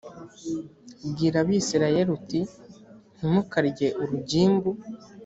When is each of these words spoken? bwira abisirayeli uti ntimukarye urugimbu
bwira 1.09 1.37
abisirayeli 1.43 2.09
uti 2.17 2.39
ntimukarye 3.15 3.87
urugimbu 4.01 4.69